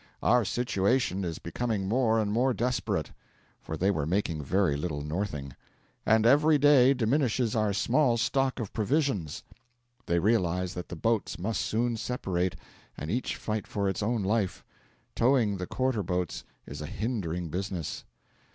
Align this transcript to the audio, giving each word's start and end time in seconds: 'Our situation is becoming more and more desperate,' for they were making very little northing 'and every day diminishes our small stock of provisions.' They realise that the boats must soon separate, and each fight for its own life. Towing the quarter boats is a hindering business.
'Our 0.23 0.43
situation 0.45 1.23
is 1.23 1.37
becoming 1.37 1.87
more 1.87 2.19
and 2.19 2.31
more 2.33 2.55
desperate,' 2.55 3.11
for 3.61 3.77
they 3.77 3.91
were 3.91 4.07
making 4.07 4.41
very 4.43 4.75
little 4.75 5.03
northing 5.03 5.53
'and 6.07 6.25
every 6.25 6.57
day 6.57 6.95
diminishes 6.95 7.55
our 7.55 7.71
small 7.71 8.17
stock 8.17 8.59
of 8.59 8.73
provisions.' 8.73 9.43
They 10.07 10.17
realise 10.17 10.73
that 10.73 10.89
the 10.89 10.95
boats 10.95 11.37
must 11.37 11.61
soon 11.61 11.97
separate, 11.97 12.55
and 12.97 13.11
each 13.11 13.35
fight 13.35 13.67
for 13.67 13.87
its 13.87 14.01
own 14.01 14.23
life. 14.23 14.65
Towing 15.13 15.57
the 15.57 15.67
quarter 15.67 16.01
boats 16.01 16.43
is 16.65 16.81
a 16.81 16.87
hindering 16.87 17.49
business. 17.49 18.03